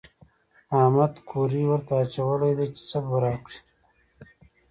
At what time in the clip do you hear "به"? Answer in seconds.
3.07-3.17